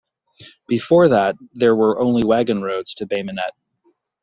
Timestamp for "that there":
1.09-1.75